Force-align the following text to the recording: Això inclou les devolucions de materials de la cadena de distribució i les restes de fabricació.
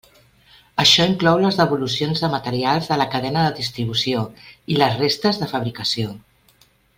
Això 0.83 1.03
inclou 1.09 1.41
les 1.43 1.59
devolucions 1.59 2.23
de 2.23 2.29
materials 2.35 2.89
de 2.93 2.97
la 3.01 3.07
cadena 3.17 3.45
de 3.49 3.53
distribució 3.61 4.25
i 4.77 4.81
les 4.83 4.99
restes 5.05 5.41
de 5.43 5.51
fabricació. 5.57 6.17